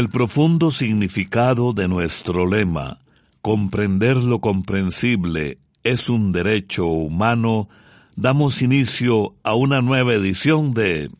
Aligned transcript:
El 0.00 0.08
profundo 0.08 0.70
significado 0.70 1.74
de 1.74 1.86
nuestro 1.86 2.46
lema, 2.46 3.00
comprender 3.42 4.24
lo 4.24 4.40
comprensible 4.40 5.58
es 5.84 6.08
un 6.08 6.32
derecho 6.32 6.86
humano, 6.86 7.68
damos 8.16 8.62
inicio 8.62 9.34
a 9.42 9.54
una 9.54 9.82
nueva 9.82 10.14
edición 10.14 10.72
de 10.72 11.10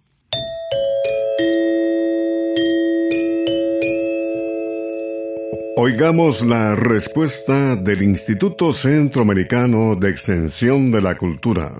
Oigamos 5.76 6.44
la 6.44 6.74
respuesta 6.74 7.76
del 7.76 8.02
Instituto 8.02 8.72
Centroamericano 8.72 9.94
de 9.94 10.10
Extensión 10.10 10.90
de 10.90 11.00
la 11.00 11.16
Cultura. 11.16 11.72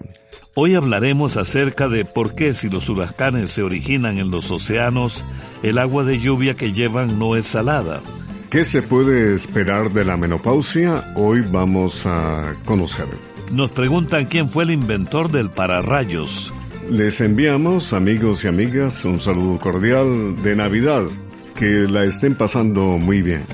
Hoy 0.55 0.77
hablaremos 0.77 1.37
acerca 1.37 1.89
de 1.89 2.05
por 2.05 2.35
qué 2.35 2.55
si 2.55 2.71
los 2.71 2.89
huracanes 2.89 3.51
se 3.51 3.63
originan 3.63 4.19
en 4.19 4.31
los 4.31 4.51
océanos, 4.53 5.27
el 5.63 5.77
agua 5.79 6.05
de 6.05 6.21
lluvia 6.21 6.55
que 6.55 6.73
llevan 6.73 7.19
no 7.19 7.35
es 7.35 7.47
salada. 7.47 8.01
¿Qué 8.49 8.65
se 8.65 8.81
puede 8.81 9.35
esperar 9.35 9.93
de 9.93 10.05
la 10.05 10.17
menopausia? 10.17 11.13
Hoy 11.17 11.41
vamos 11.41 12.07
a 12.07 12.57
conocer. 12.65 13.09
Nos 13.51 13.73
preguntan 13.73 14.27
quién 14.27 14.51
fue 14.51 14.65
el 14.65 14.71
inventor 14.71 15.33
del 15.33 15.51
pararrayos. 15.51 16.55
Les 16.89 17.21
enviamos, 17.21 17.93
amigos 17.93 18.45
y 18.45 18.49
amigas, 18.49 19.05
un 19.05 19.19
saludo 19.19 19.59
cordial 19.59 20.41
de 20.43 20.55
Navidad. 20.55 21.05
Que 21.57 21.87
la 21.89 22.05
estén 22.05 22.37
pasando 22.37 22.81
muy 22.97 23.21
bien. 23.21 23.45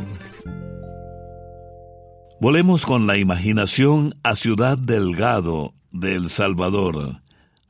Volemos 2.39 2.85
con 2.85 3.07
la 3.07 3.17
imaginación 3.17 4.15
a 4.23 4.37
Ciudad 4.37 4.77
Delgado, 4.77 5.73
de 5.91 6.17
El 6.17 6.29
Salvador. 6.29 7.23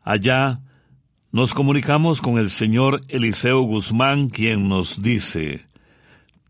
Allá 0.03 0.61
nos 1.31 1.55
comunicamos 1.55 2.20
con 2.20 2.36
el 2.39 2.50
señor 2.50 3.00
Eliseo 3.06 3.61
Guzmán, 3.61 4.28
quien 4.28 4.69
nos 4.69 5.03
dice, 5.03 5.67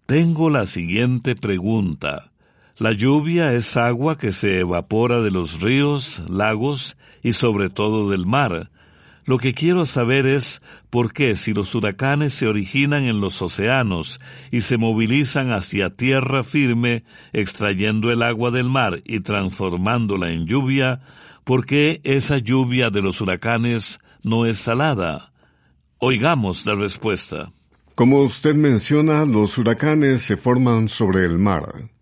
Tengo 0.06 0.48
la 0.48 0.64
siguiente 0.64 1.36
pregunta. 1.36 2.33
La 2.78 2.92
lluvia 2.92 3.53
es 3.53 3.77
agua 3.77 4.17
que 4.17 4.33
se 4.33 4.61
evapora 4.61 5.20
de 5.20 5.30
los 5.30 5.61
ríos, 5.61 6.23
lagos 6.30 6.97
y 7.23 7.34
sobre 7.34 7.69
todo 7.69 8.08
del 8.08 8.25
mar. 8.25 8.70
Lo 9.27 9.38
que 9.38 9.55
quiero 9.55 9.86
saber 9.86 10.24
es 10.24 10.62
por 10.88 11.12
qué 11.12 11.34
si 11.34 11.52
los 11.52 11.74
huracanes 11.74 12.32
se 12.32 12.46
originan 12.46 13.05
en 13.05 13.20
los 13.20 13.42
océanos 13.42 14.20
y 14.52 14.60
se 14.60 14.77
movilizan 14.77 15.50
hacia 15.50 15.91
tierra 15.91 16.44
firme, 16.44 17.02
extrayendo 17.33 18.12
el 18.12 18.22
agua 18.22 18.52
del 18.52 18.70
mar 18.70 19.02
y 19.05 19.20
transformándola 19.20 20.30
en 20.30 20.46
lluvia, 20.46 21.00
¿por 21.42 21.66
qué 21.66 22.00
esa 22.05 22.38
lluvia 22.38 22.91
de 22.91 23.02
los 23.02 23.20
huracanes 23.20 23.98
no 24.22 24.46
es 24.46 24.58
salada? 24.58 25.33
Oigamos 25.98 26.64
la 26.64 26.77
respuesta. 26.77 27.52
Como 27.96 28.22
usted 28.22 28.55
menciona, 28.55 29.24
los 29.24 29.58
huracanes 29.58 30.22
se 30.22 30.36
forman 30.36 30.88
sobre 30.88 31.24
el 31.24 31.38
mar. 31.38 31.95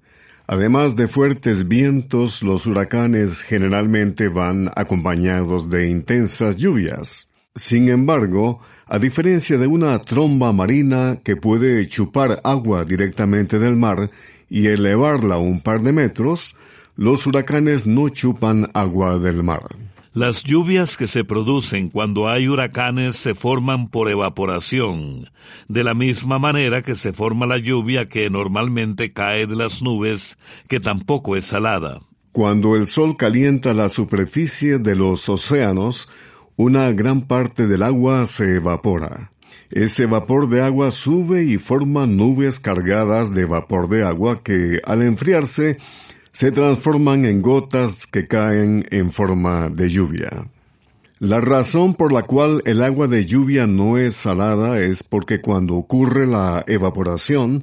Además 0.46 0.94
de 0.94 1.08
fuertes 1.08 1.68
vientos, 1.68 2.42
los 2.42 2.66
huracanes 2.66 3.40
generalmente 3.40 4.28
van 4.28 4.70
acompañados 4.76 5.70
de 5.70 5.88
intensas 5.88 6.56
lluvias. 6.56 7.28
Sin 7.54 7.88
embargo, 7.88 8.60
a 8.86 8.98
diferencia 8.98 9.56
de 9.56 9.66
una 9.66 9.98
tromba 10.00 10.52
marina 10.52 11.18
que 11.24 11.36
puede 11.36 11.86
chupar 11.88 12.42
agua 12.44 12.84
directamente 12.84 13.58
del 13.58 13.76
mar 13.76 14.10
y 14.50 14.66
elevarla 14.66 15.38
un 15.38 15.60
par 15.60 15.80
de 15.80 15.92
metros, 15.92 16.56
los 16.94 17.26
huracanes 17.26 17.86
no 17.86 18.10
chupan 18.10 18.70
agua 18.74 19.18
del 19.18 19.42
mar. 19.42 19.62
Las 20.14 20.44
lluvias 20.44 20.96
que 20.96 21.08
se 21.08 21.24
producen 21.24 21.88
cuando 21.88 22.28
hay 22.28 22.46
huracanes 22.46 23.16
se 23.16 23.34
forman 23.34 23.88
por 23.88 24.08
evaporación, 24.08 25.28
de 25.66 25.82
la 25.82 25.92
misma 25.92 26.38
manera 26.38 26.82
que 26.82 26.94
se 26.94 27.12
forma 27.12 27.46
la 27.46 27.58
lluvia 27.58 28.06
que 28.06 28.30
normalmente 28.30 29.12
cae 29.12 29.48
de 29.48 29.56
las 29.56 29.82
nubes, 29.82 30.38
que 30.68 30.78
tampoco 30.78 31.34
es 31.34 31.46
salada. 31.46 31.98
Cuando 32.30 32.76
el 32.76 32.86
sol 32.86 33.16
calienta 33.16 33.74
la 33.74 33.88
superficie 33.88 34.78
de 34.78 34.94
los 34.94 35.28
océanos, 35.28 36.08
una 36.54 36.92
gran 36.92 37.22
parte 37.22 37.66
del 37.66 37.82
agua 37.82 38.24
se 38.26 38.58
evapora. 38.58 39.32
Ese 39.72 40.06
vapor 40.06 40.48
de 40.48 40.62
agua 40.62 40.92
sube 40.92 41.42
y 41.42 41.58
forma 41.58 42.06
nubes 42.06 42.60
cargadas 42.60 43.34
de 43.34 43.46
vapor 43.46 43.88
de 43.88 44.04
agua 44.04 44.44
que, 44.44 44.80
al 44.84 45.02
enfriarse, 45.02 45.78
se 46.34 46.50
transforman 46.50 47.24
en 47.26 47.42
gotas 47.42 48.08
que 48.08 48.26
caen 48.26 48.84
en 48.90 49.12
forma 49.12 49.70
de 49.70 49.88
lluvia. 49.88 50.30
La 51.20 51.40
razón 51.40 51.94
por 51.94 52.12
la 52.12 52.24
cual 52.24 52.60
el 52.64 52.82
agua 52.82 53.06
de 53.06 53.24
lluvia 53.24 53.68
no 53.68 53.98
es 53.98 54.16
salada 54.16 54.80
es 54.80 55.04
porque 55.04 55.40
cuando 55.40 55.76
ocurre 55.76 56.26
la 56.26 56.64
evaporación, 56.66 57.62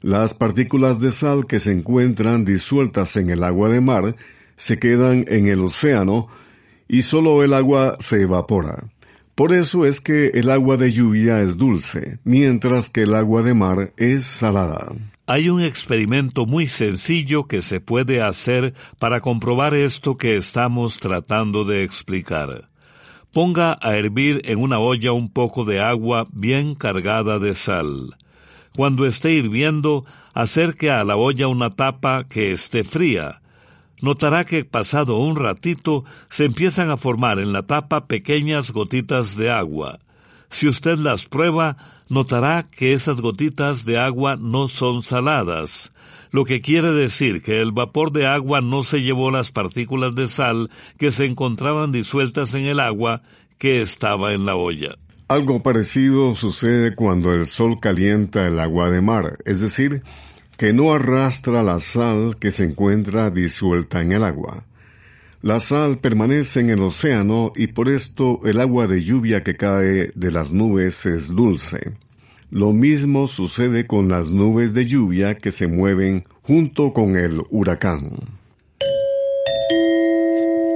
las 0.00 0.32
partículas 0.32 0.98
de 0.98 1.10
sal 1.10 1.46
que 1.46 1.60
se 1.60 1.72
encuentran 1.72 2.46
disueltas 2.46 3.16
en 3.16 3.28
el 3.28 3.44
agua 3.44 3.68
de 3.68 3.82
mar 3.82 4.16
se 4.56 4.78
quedan 4.78 5.26
en 5.28 5.46
el 5.46 5.60
océano 5.62 6.28
y 6.88 7.02
solo 7.02 7.44
el 7.44 7.52
agua 7.52 7.98
se 8.00 8.22
evapora. 8.22 8.84
Por 9.34 9.52
eso 9.52 9.84
es 9.84 10.00
que 10.00 10.28
el 10.28 10.48
agua 10.48 10.78
de 10.78 10.90
lluvia 10.90 11.42
es 11.42 11.58
dulce, 11.58 12.18
mientras 12.24 12.88
que 12.88 13.02
el 13.02 13.14
agua 13.14 13.42
de 13.42 13.52
mar 13.52 13.92
es 13.98 14.24
salada. 14.24 14.88
Hay 15.28 15.48
un 15.48 15.60
experimento 15.60 16.46
muy 16.46 16.68
sencillo 16.68 17.48
que 17.48 17.60
se 17.60 17.80
puede 17.80 18.22
hacer 18.22 18.74
para 19.00 19.20
comprobar 19.20 19.74
esto 19.74 20.16
que 20.16 20.36
estamos 20.36 20.98
tratando 20.98 21.64
de 21.64 21.82
explicar. 21.82 22.68
Ponga 23.32 23.76
a 23.82 23.96
hervir 23.96 24.40
en 24.44 24.60
una 24.60 24.78
olla 24.78 25.10
un 25.10 25.28
poco 25.28 25.64
de 25.64 25.80
agua 25.80 26.28
bien 26.30 26.76
cargada 26.76 27.40
de 27.40 27.56
sal. 27.56 28.16
Cuando 28.76 29.04
esté 29.04 29.32
hirviendo, 29.32 30.04
acerque 30.32 30.92
a 30.92 31.02
la 31.02 31.16
olla 31.16 31.48
una 31.48 31.74
tapa 31.74 32.28
que 32.28 32.52
esté 32.52 32.84
fría. 32.84 33.42
Notará 34.00 34.44
que 34.44 34.64
pasado 34.64 35.18
un 35.18 35.34
ratito 35.34 36.04
se 36.28 36.44
empiezan 36.44 36.90
a 36.90 36.96
formar 36.96 37.40
en 37.40 37.52
la 37.52 37.66
tapa 37.66 38.06
pequeñas 38.06 38.70
gotitas 38.70 39.36
de 39.36 39.50
agua. 39.50 39.98
Si 40.50 40.68
usted 40.68 40.98
las 40.98 41.26
prueba, 41.26 41.76
notará 42.08 42.66
que 42.68 42.92
esas 42.92 43.20
gotitas 43.20 43.84
de 43.84 43.98
agua 43.98 44.36
no 44.36 44.68
son 44.68 45.02
saladas, 45.02 45.92
lo 46.30 46.44
que 46.44 46.60
quiere 46.60 46.92
decir 46.92 47.42
que 47.42 47.60
el 47.60 47.72
vapor 47.72 48.12
de 48.12 48.26
agua 48.26 48.60
no 48.60 48.82
se 48.82 49.02
llevó 49.02 49.30
las 49.30 49.52
partículas 49.52 50.14
de 50.14 50.28
sal 50.28 50.70
que 50.98 51.10
se 51.10 51.24
encontraban 51.24 51.92
disueltas 51.92 52.54
en 52.54 52.66
el 52.66 52.80
agua 52.80 53.22
que 53.58 53.80
estaba 53.80 54.32
en 54.34 54.44
la 54.44 54.56
olla. 54.56 54.96
Algo 55.28 55.62
parecido 55.62 56.34
sucede 56.34 56.94
cuando 56.94 57.32
el 57.32 57.46
sol 57.46 57.80
calienta 57.80 58.46
el 58.46 58.60
agua 58.60 58.90
de 58.90 59.00
mar, 59.00 59.38
es 59.44 59.60
decir, 59.60 60.02
que 60.56 60.72
no 60.72 60.92
arrastra 60.92 61.62
la 61.62 61.80
sal 61.80 62.36
que 62.38 62.50
se 62.50 62.64
encuentra 62.64 63.30
disuelta 63.30 64.00
en 64.00 64.12
el 64.12 64.22
agua. 64.22 64.64
La 65.46 65.60
sal 65.60 65.98
permanece 65.98 66.58
en 66.58 66.70
el 66.70 66.80
océano 66.80 67.52
y 67.54 67.68
por 67.68 67.88
esto 67.88 68.40
el 68.44 68.60
agua 68.60 68.88
de 68.88 69.00
lluvia 69.00 69.44
que 69.44 69.56
cae 69.56 70.10
de 70.12 70.32
las 70.32 70.50
nubes 70.50 71.06
es 71.06 71.28
dulce. 71.36 71.96
Lo 72.50 72.72
mismo 72.72 73.28
sucede 73.28 73.86
con 73.86 74.08
las 74.08 74.28
nubes 74.28 74.74
de 74.74 74.86
lluvia 74.86 75.36
que 75.36 75.52
se 75.52 75.68
mueven 75.68 76.24
junto 76.42 76.92
con 76.92 77.14
el 77.14 77.44
huracán. 77.50 78.10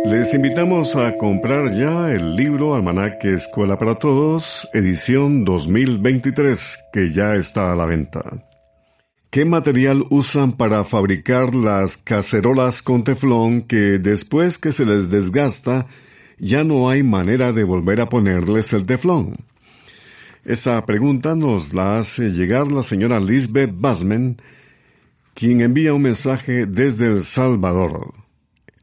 Les 0.04 0.32
invitamos 0.34 0.94
a 0.94 1.16
comprar 1.16 1.76
ya 1.76 2.12
el 2.12 2.36
libro 2.36 2.76
Almanaque 2.76 3.34
Escuela 3.34 3.76
para 3.76 3.96
Todos, 3.96 4.68
edición 4.72 5.44
2023, 5.44 6.78
que 6.92 7.08
ya 7.08 7.34
está 7.34 7.72
a 7.72 7.74
la 7.74 7.86
venta. 7.86 8.22
¿Qué 9.30 9.44
material 9.44 10.06
usan 10.10 10.50
para 10.50 10.82
fabricar 10.82 11.54
las 11.54 11.96
cacerolas 11.96 12.82
con 12.82 13.04
teflón 13.04 13.62
que 13.62 14.00
después 14.00 14.58
que 14.58 14.72
se 14.72 14.84
les 14.84 15.08
desgasta 15.08 15.86
ya 16.36 16.64
no 16.64 16.90
hay 16.90 17.04
manera 17.04 17.52
de 17.52 17.62
volver 17.62 18.00
a 18.00 18.08
ponerles 18.08 18.72
el 18.72 18.86
teflón? 18.86 19.36
Esa 20.44 20.84
pregunta 20.84 21.36
nos 21.36 21.72
la 21.72 22.00
hace 22.00 22.30
llegar 22.30 22.72
la 22.72 22.82
señora 22.82 23.20
Lisbeth 23.20 23.70
Basman, 23.72 24.38
quien 25.34 25.60
envía 25.60 25.94
un 25.94 26.02
mensaje 26.02 26.66
desde 26.66 27.06
El 27.06 27.22
Salvador. 27.22 28.12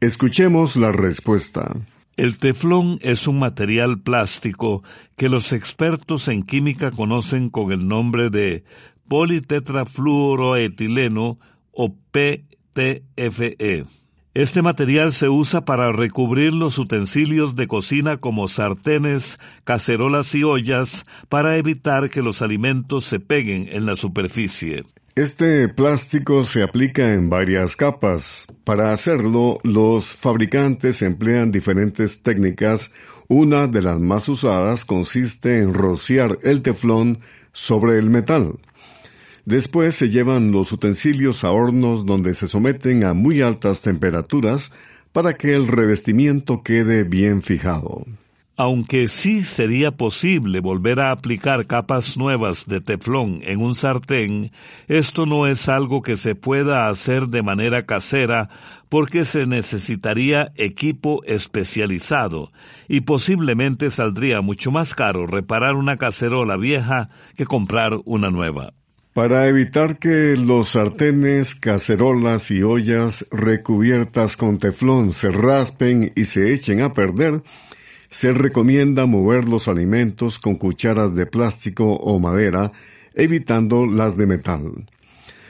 Escuchemos 0.00 0.76
la 0.76 0.92
respuesta. 0.92 1.74
El 2.16 2.38
teflón 2.38 2.98
es 3.02 3.28
un 3.28 3.38
material 3.38 4.00
plástico 4.00 4.82
que 5.18 5.28
los 5.28 5.52
expertos 5.52 6.26
en 6.28 6.42
química 6.42 6.90
conocen 6.90 7.50
con 7.50 7.70
el 7.70 7.86
nombre 7.86 8.30
de 8.30 8.64
politetrafluoroetileno 9.08 11.38
o 11.72 11.94
PTFE. 12.12 13.86
Este 14.34 14.62
material 14.62 15.12
se 15.12 15.28
usa 15.28 15.64
para 15.64 15.90
recubrir 15.90 16.54
los 16.54 16.78
utensilios 16.78 17.56
de 17.56 17.66
cocina 17.66 18.18
como 18.18 18.46
sartenes, 18.46 19.40
cacerolas 19.64 20.32
y 20.34 20.44
ollas 20.44 21.06
para 21.28 21.56
evitar 21.56 22.08
que 22.08 22.22
los 22.22 22.40
alimentos 22.40 23.04
se 23.04 23.18
peguen 23.18 23.68
en 23.72 23.86
la 23.86 23.96
superficie. 23.96 24.84
Este 25.16 25.68
plástico 25.68 26.44
se 26.44 26.62
aplica 26.62 27.12
en 27.12 27.28
varias 27.28 27.74
capas. 27.74 28.46
Para 28.62 28.92
hacerlo, 28.92 29.58
los 29.64 30.04
fabricantes 30.04 31.02
emplean 31.02 31.50
diferentes 31.50 32.22
técnicas. 32.22 32.92
Una 33.26 33.66
de 33.66 33.82
las 33.82 33.98
más 33.98 34.28
usadas 34.28 34.84
consiste 34.84 35.58
en 35.58 35.74
rociar 35.74 36.38
el 36.42 36.62
teflón 36.62 37.18
sobre 37.50 37.98
el 37.98 38.10
metal. 38.10 38.52
Después 39.48 39.94
se 39.94 40.10
llevan 40.10 40.52
los 40.52 40.72
utensilios 40.72 41.42
a 41.42 41.52
hornos 41.52 42.04
donde 42.04 42.34
se 42.34 42.48
someten 42.48 43.02
a 43.04 43.14
muy 43.14 43.40
altas 43.40 43.80
temperaturas 43.80 44.72
para 45.10 45.38
que 45.38 45.54
el 45.54 45.68
revestimiento 45.68 46.62
quede 46.62 47.04
bien 47.04 47.40
fijado. 47.40 48.04
Aunque 48.58 49.08
sí 49.08 49.44
sería 49.44 49.92
posible 49.92 50.60
volver 50.60 51.00
a 51.00 51.12
aplicar 51.12 51.66
capas 51.66 52.18
nuevas 52.18 52.66
de 52.66 52.82
teflón 52.82 53.40
en 53.42 53.62
un 53.62 53.74
sartén, 53.74 54.52
esto 54.86 55.24
no 55.24 55.46
es 55.46 55.70
algo 55.70 56.02
que 56.02 56.16
se 56.16 56.34
pueda 56.34 56.90
hacer 56.90 57.28
de 57.28 57.42
manera 57.42 57.86
casera 57.86 58.50
porque 58.90 59.24
se 59.24 59.46
necesitaría 59.46 60.52
equipo 60.56 61.24
especializado 61.24 62.52
y 62.86 63.00
posiblemente 63.00 63.88
saldría 63.88 64.42
mucho 64.42 64.70
más 64.70 64.94
caro 64.94 65.26
reparar 65.26 65.74
una 65.74 65.96
cacerola 65.96 66.58
vieja 66.58 67.08
que 67.34 67.46
comprar 67.46 67.94
una 68.04 68.28
nueva. 68.28 68.74
Para 69.12 69.46
evitar 69.46 69.98
que 69.98 70.36
los 70.36 70.70
sartenes, 70.70 71.54
cacerolas 71.54 72.50
y 72.50 72.62
ollas 72.62 73.26
recubiertas 73.30 74.36
con 74.36 74.58
teflón 74.58 75.12
se 75.12 75.30
raspen 75.30 76.12
y 76.14 76.24
se 76.24 76.52
echen 76.52 76.82
a 76.82 76.94
perder, 76.94 77.42
se 78.10 78.32
recomienda 78.32 79.06
mover 79.06 79.48
los 79.48 79.66
alimentos 79.68 80.38
con 80.38 80.54
cucharas 80.54 81.14
de 81.14 81.26
plástico 81.26 81.94
o 81.94 82.18
madera, 82.18 82.72
evitando 83.14 83.86
las 83.86 84.16
de 84.16 84.26
metal. 84.26 84.88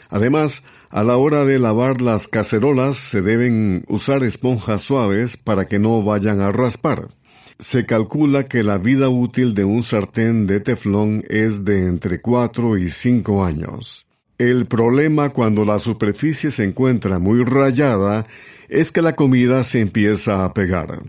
Además, 0.08 0.62
a 0.90 1.04
la 1.04 1.18
hora 1.18 1.44
de 1.44 1.58
lavar 1.58 2.00
las 2.00 2.28
cacerolas 2.28 2.96
se 2.96 3.20
deben 3.20 3.84
usar 3.88 4.22
esponjas 4.22 4.82
suaves 4.82 5.36
para 5.36 5.66
que 5.66 5.78
no 5.78 6.02
vayan 6.02 6.40
a 6.40 6.50
raspar. 6.50 7.08
Se 7.60 7.86
calcula 7.86 8.46
que 8.46 8.62
la 8.62 8.78
vida 8.78 9.08
útil 9.08 9.52
de 9.52 9.64
un 9.64 9.82
sartén 9.82 10.46
de 10.46 10.60
teflón 10.60 11.24
es 11.28 11.64
de 11.64 11.86
entre 11.86 12.20
4 12.20 12.78
y 12.78 12.88
5 12.88 13.44
años. 13.44 14.06
El 14.38 14.66
problema 14.66 15.30
cuando 15.30 15.64
la 15.64 15.80
superficie 15.80 16.52
se 16.52 16.62
encuentra 16.62 17.18
muy 17.18 17.42
rayada 17.42 18.28
es 18.68 18.92
que 18.92 19.02
la 19.02 19.16
comida 19.16 19.64
se 19.64 19.80
empieza 19.80 20.44
a 20.44 20.54
pegar. 20.54 21.00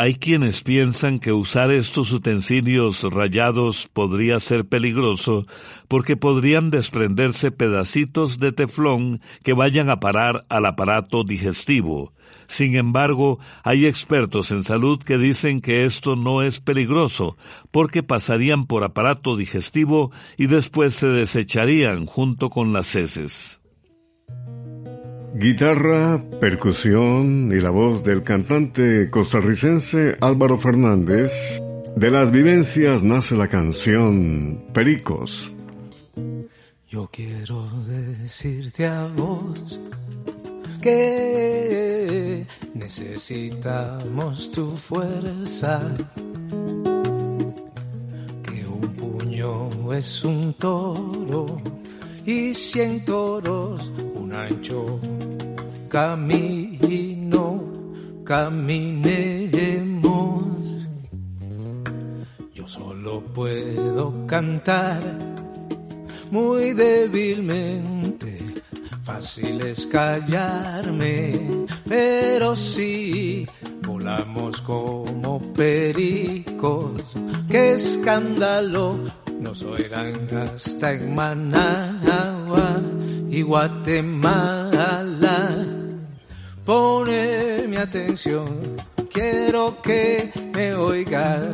Hay 0.00 0.14
quienes 0.14 0.62
piensan 0.62 1.18
que 1.18 1.32
usar 1.32 1.72
estos 1.72 2.12
utensilios 2.12 3.02
rayados 3.02 3.88
podría 3.92 4.38
ser 4.38 4.64
peligroso 4.64 5.44
porque 5.88 6.16
podrían 6.16 6.70
desprenderse 6.70 7.50
pedacitos 7.50 8.38
de 8.38 8.52
teflón 8.52 9.20
que 9.42 9.54
vayan 9.54 9.90
a 9.90 9.98
parar 9.98 10.38
al 10.48 10.66
aparato 10.66 11.24
digestivo. 11.24 12.12
Sin 12.46 12.76
embargo, 12.76 13.40
hay 13.64 13.86
expertos 13.86 14.52
en 14.52 14.62
salud 14.62 15.02
que 15.02 15.18
dicen 15.18 15.60
que 15.60 15.84
esto 15.84 16.14
no 16.14 16.42
es 16.42 16.60
peligroso 16.60 17.36
porque 17.72 18.04
pasarían 18.04 18.66
por 18.66 18.84
aparato 18.84 19.34
digestivo 19.36 20.12
y 20.36 20.46
después 20.46 20.94
se 20.94 21.08
desecharían 21.08 22.06
junto 22.06 22.50
con 22.50 22.72
las 22.72 22.94
heces. 22.94 23.60
Guitarra, 25.38 26.20
percusión 26.40 27.52
y 27.52 27.60
la 27.60 27.70
voz 27.70 28.02
del 28.02 28.24
cantante 28.24 29.08
costarricense 29.08 30.16
Álvaro 30.20 30.58
Fernández. 30.58 31.30
De 31.94 32.10
las 32.10 32.32
vivencias 32.32 33.04
nace 33.04 33.36
la 33.36 33.46
canción 33.46 34.64
Pericos. 34.74 35.52
Yo 36.88 37.08
quiero 37.12 37.70
decirte 37.86 38.88
a 38.88 39.06
vos 39.16 39.80
que 40.82 42.44
necesitamos 42.74 44.50
tu 44.50 44.76
fuerza, 44.76 45.80
que 48.42 48.66
un 48.66 48.92
puño 48.96 49.92
es 49.92 50.24
un 50.24 50.52
toro 50.54 51.46
y 52.26 52.52
cien 52.54 53.04
toros 53.04 53.92
un 54.14 54.32
ancho 54.32 54.98
camino 55.88 57.64
caminemos. 58.28 59.78
Yo 62.54 62.68
solo 62.68 63.22
puedo 63.32 64.26
cantar 64.26 65.00
muy 66.30 66.74
débilmente. 66.74 68.38
Fácil 69.02 69.62
es 69.62 69.86
callarme, 69.86 71.66
pero 71.88 72.54
si 72.54 73.46
volamos 73.86 74.60
como 74.60 75.40
pericos, 75.54 77.00
qué 77.48 77.72
escándalo 77.72 78.98
nos 79.40 79.62
oirán 79.62 80.28
hasta 80.36 80.92
en 80.92 81.14
Managua 81.14 82.82
y 83.30 83.40
Guatemala. 83.40 85.07
Pone 86.68 87.66
mi 87.66 87.76
atención, 87.78 88.76
quiero 89.10 89.80
que 89.80 90.30
me 90.52 90.74
oigas. 90.74 91.48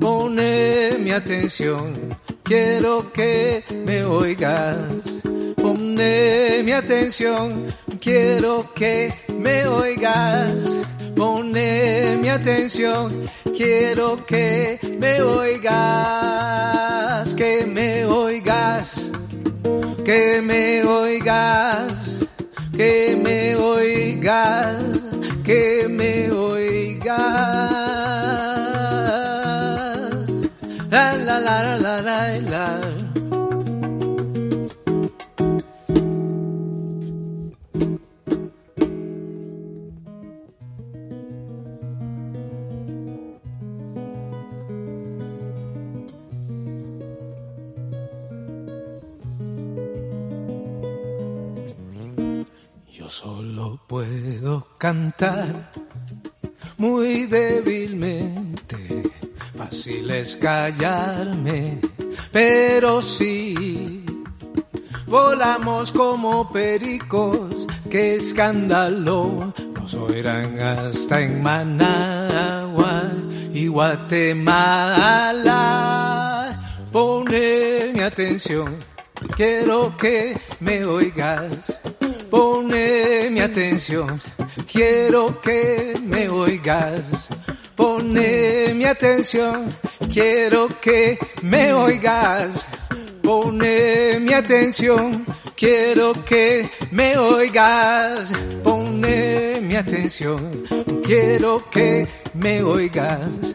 Pone 0.00 0.96
mi 0.98 1.10
atención, 1.10 1.92
quiero 2.42 3.12
que 3.12 3.62
me 3.84 4.02
oigas. 4.02 4.78
Pone 5.56 6.62
mi 6.64 6.72
atención, 6.72 7.66
quiero 8.00 8.72
que 8.74 9.12
me 9.28 9.66
oigas. 9.66 10.78
Pone 11.14 12.16
mi 12.16 12.30
atención, 12.30 13.12
quiero 13.54 14.24
que 14.24 14.80
me 14.98 15.20
oigas, 15.20 15.74
que 17.34 17.66
me 17.66 18.06
oigas, 18.06 19.10
que 20.02 20.40
me 20.40 20.79
oigas, 24.30 24.76
que 25.44 25.86
me 25.88 26.30
oigas. 26.30 27.16
La 30.90 31.16
la 31.16 31.40
la 31.40 31.76
la 31.76 32.00
la 32.02 32.38
la. 32.38 32.89
solo 32.89 32.89
cantar 54.80 55.70
muy 56.78 57.26
débilmente. 57.26 59.02
Fácil 59.54 60.10
es 60.10 60.36
callarme, 60.36 61.78
pero 62.32 63.02
sí 63.02 64.02
volamos 65.06 65.92
como 65.92 66.50
pericos. 66.50 67.66
Qué 67.90 68.16
escándalo 68.16 69.52
nos 69.74 69.92
oirán 69.92 70.58
hasta 70.58 71.20
en 71.20 71.42
Managua 71.42 73.02
y 73.52 73.66
Guatemala. 73.66 74.48
Pone 76.90 77.92
mi 77.92 78.00
atención, 78.00 78.76
quiero 79.36 79.94
que 79.98 80.40
me 80.60 80.86
oigas 80.86 81.80
Pone 82.30 83.28
mi 83.30 83.40
atención, 83.40 84.20
quiero 84.70 85.40
que 85.40 85.98
me 86.02 86.28
oigas. 86.28 87.28
Pone 87.74 88.74
mi 88.74 88.84
atención, 88.84 89.72
quiero 90.12 90.68
que 90.80 91.18
me 91.42 91.72
oigas. 91.72 92.68
Pone 93.22 94.18
mi 94.20 94.32
atención, 94.32 95.24
quiero 95.56 96.12
que 96.24 96.68
me 96.90 97.16
oigas. 97.16 98.32
Pone 98.62 99.60
mi 99.62 99.76
atención, 99.76 100.64
quiero 101.02 101.70
que 101.70 102.06
me 102.34 102.62
oigas. 102.62 103.54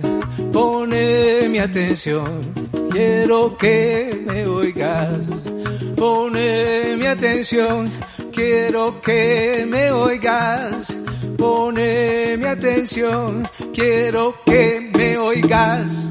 Pone 0.52 1.50
mi 1.50 1.60
atención, 1.60 2.54
quiero 2.92 3.58
que 3.58 4.24
me 4.26 4.48
oigas. 4.48 5.20
Pone 6.06 6.96
mi 6.98 7.08
atención, 7.08 7.90
quiero 8.32 9.02
que 9.02 9.66
me 9.68 9.92
oigas. 9.92 10.96
Pone 11.36 12.38
mi 12.38 12.46
atención, 12.46 13.42
quiero 13.74 14.36
que 14.46 14.92
me 14.96 15.18
oigas. 15.18 16.06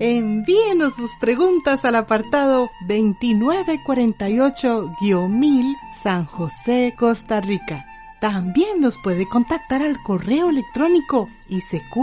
Envíenos 0.00 0.96
sus 0.96 1.12
preguntas 1.20 1.84
al 1.84 1.94
apartado 1.94 2.68
2948-1000 2.88 5.76
San 6.02 6.26
José, 6.26 6.92
Costa 6.98 7.40
Rica. 7.40 7.86
También 8.20 8.80
nos 8.80 8.98
puede 8.98 9.28
contactar 9.28 9.80
al 9.80 10.02
correo 10.02 10.50
electrónico 10.50 11.28
isq.org 11.46 12.02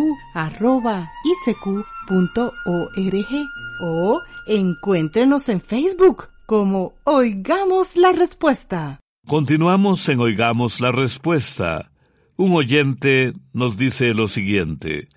o 3.79 4.21
encuéntrenos 4.47 5.49
en 5.49 5.61
Facebook 5.61 6.29
como 6.45 6.93
Oigamos 7.03 7.95
la 7.95 8.11
Respuesta. 8.11 8.99
Continuamos 9.27 10.07
en 10.09 10.19
Oigamos 10.19 10.79
la 10.81 10.91
Respuesta. 10.91 11.91
Un 12.37 12.53
oyente 12.53 13.33
nos 13.53 13.77
dice 13.77 14.13
lo 14.13 14.27
siguiente. 14.27 15.07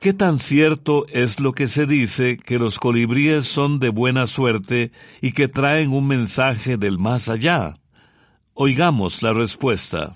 ¿Qué 0.00 0.14
tan 0.14 0.38
cierto 0.38 1.06
es 1.08 1.40
lo 1.40 1.52
que 1.52 1.68
se 1.68 1.84
dice 1.84 2.38
que 2.38 2.58
los 2.58 2.78
colibríes 2.78 3.44
son 3.44 3.78
de 3.80 3.90
buena 3.90 4.26
suerte 4.26 4.92
y 5.20 5.32
que 5.32 5.48
traen 5.48 5.92
un 5.92 6.06
mensaje 6.06 6.78
del 6.78 6.98
más 6.98 7.28
allá? 7.28 7.74
Oigamos 8.54 9.22
la 9.22 9.34
respuesta. 9.34 10.14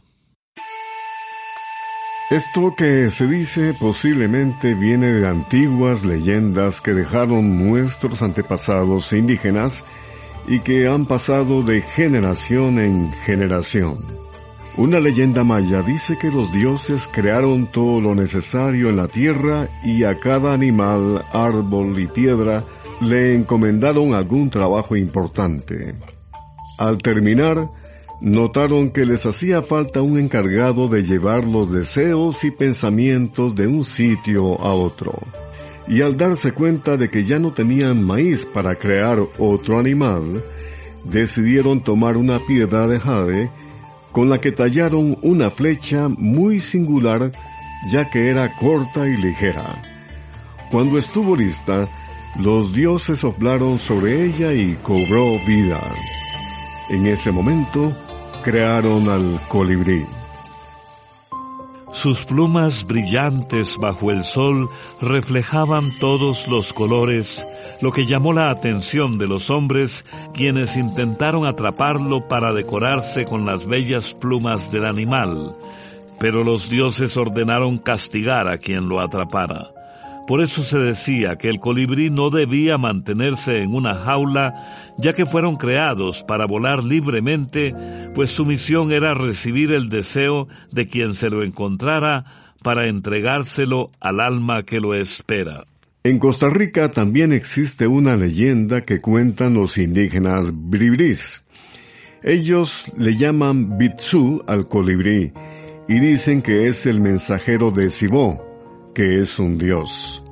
Esto 2.30 2.74
que 2.74 3.10
se 3.10 3.26
dice 3.26 3.74
posiblemente 3.74 4.74
viene 4.74 5.12
de 5.12 5.28
antiguas 5.28 6.04
leyendas 6.04 6.80
que 6.80 6.94
dejaron 6.94 7.68
nuestros 7.68 8.22
antepasados 8.22 9.12
indígenas 9.12 9.84
y 10.48 10.60
que 10.60 10.88
han 10.88 11.04
pasado 11.04 11.62
de 11.62 11.82
generación 11.82 12.78
en 12.78 13.12
generación. 13.12 13.96
Una 14.78 15.00
leyenda 15.00 15.44
maya 15.44 15.82
dice 15.82 16.16
que 16.16 16.30
los 16.30 16.50
dioses 16.50 17.08
crearon 17.12 17.66
todo 17.66 18.00
lo 18.00 18.14
necesario 18.14 18.88
en 18.88 18.96
la 18.96 19.06
tierra 19.06 19.68
y 19.84 20.04
a 20.04 20.18
cada 20.18 20.54
animal, 20.54 21.22
árbol 21.32 21.98
y 22.00 22.06
piedra 22.06 22.64
le 23.02 23.34
encomendaron 23.34 24.14
algún 24.14 24.48
trabajo 24.48 24.96
importante. 24.96 25.94
Al 26.78 26.98
terminar, 26.98 27.68
notaron 28.20 28.90
que 28.90 29.04
les 29.04 29.26
hacía 29.26 29.62
falta 29.62 30.02
un 30.02 30.18
encargado 30.18 30.88
de 30.88 31.02
llevar 31.02 31.44
los 31.44 31.72
deseos 31.72 32.44
y 32.44 32.50
pensamientos 32.50 33.54
de 33.54 33.66
un 33.66 33.84
sitio 33.84 34.60
a 34.60 34.74
otro. 34.74 35.14
Y 35.86 36.00
al 36.00 36.16
darse 36.16 36.52
cuenta 36.52 36.96
de 36.96 37.10
que 37.10 37.22
ya 37.24 37.38
no 37.38 37.52
tenían 37.52 38.02
maíz 38.02 38.46
para 38.46 38.74
crear 38.74 39.18
otro 39.38 39.78
animal, 39.78 40.42
decidieron 41.04 41.82
tomar 41.82 42.16
una 42.16 42.38
piedra 42.38 42.86
de 42.86 42.98
jade 42.98 43.50
con 44.12 44.30
la 44.30 44.40
que 44.40 44.52
tallaron 44.52 45.18
una 45.22 45.50
flecha 45.50 46.08
muy 46.08 46.60
singular 46.60 47.32
ya 47.90 48.08
que 48.08 48.30
era 48.30 48.54
corta 48.56 49.06
y 49.06 49.16
ligera. 49.16 49.82
Cuando 50.70 50.98
estuvo 50.98 51.36
lista, 51.36 51.88
los 52.38 52.72
dioses 52.72 53.18
soplaron 53.18 53.78
sobre 53.78 54.24
ella 54.24 54.52
y 54.52 54.74
cobró 54.82 55.38
vida. 55.46 55.80
En 56.90 57.06
ese 57.06 57.32
momento, 57.32 57.92
crearon 58.42 59.08
al 59.08 59.40
colibrí. 59.48 60.04
Sus 61.92 62.24
plumas 62.24 62.84
brillantes 62.84 63.78
bajo 63.78 64.10
el 64.10 64.24
sol 64.24 64.68
reflejaban 65.00 65.96
todos 65.98 66.48
los 66.48 66.72
colores 66.72 67.46
lo 67.80 67.92
que 67.92 68.04
llamó 68.06 68.32
la 68.32 68.50
atención 68.50 69.16
de 69.16 69.26
los 69.26 69.48
hombres 69.48 70.04
quienes 70.34 70.76
intentaron 70.76 71.46
atraparlo 71.46 72.28
para 72.28 72.52
decorarse 72.52 73.24
con 73.24 73.46
las 73.46 73.66
bellas 73.66 74.12
plumas 74.12 74.70
del 74.70 74.84
animal, 74.84 75.54
pero 76.18 76.44
los 76.44 76.68
dioses 76.68 77.16
ordenaron 77.16 77.78
castigar 77.78 78.48
a 78.48 78.58
quien 78.58 78.88
lo 78.88 79.00
atrapara. 79.00 79.73
Por 80.26 80.40
eso 80.40 80.62
se 80.62 80.78
decía 80.78 81.36
que 81.36 81.50
el 81.50 81.60
colibrí 81.60 82.08
no 82.08 82.30
debía 82.30 82.78
mantenerse 82.78 83.62
en 83.62 83.74
una 83.74 83.94
jaula, 83.94 84.94
ya 84.98 85.12
que 85.12 85.26
fueron 85.26 85.56
creados 85.56 86.24
para 86.24 86.46
volar 86.46 86.82
libremente, 86.82 87.74
pues 88.14 88.30
su 88.30 88.46
misión 88.46 88.90
era 88.90 89.12
recibir 89.12 89.70
el 89.72 89.90
deseo 89.90 90.48
de 90.72 90.86
quien 90.86 91.12
se 91.12 91.28
lo 91.28 91.42
encontrara 91.42 92.24
para 92.62 92.86
entregárselo 92.86 93.90
al 94.00 94.20
alma 94.20 94.62
que 94.62 94.80
lo 94.80 94.94
espera. 94.94 95.64
En 96.04 96.18
Costa 96.18 96.48
Rica 96.48 96.90
también 96.90 97.32
existe 97.32 97.86
una 97.86 98.16
leyenda 98.16 98.82
que 98.82 99.00
cuentan 99.00 99.54
los 99.54 99.78
indígenas 99.78 100.50
bribris. 100.52 101.44
Ellos 102.22 102.90
le 102.96 103.16
llaman 103.16 103.76
Bitsu 103.76 104.42
al 104.46 104.68
colibrí 104.68 105.32
y 105.88 106.00
dicen 106.00 106.40
que 106.40 106.68
es 106.68 106.86
el 106.86 107.00
mensajero 107.00 107.70
de 107.70 107.90
Sibó, 107.90 108.43
que 108.94 109.20
es 109.20 109.38
un 109.38 109.58
dios. 109.58 110.22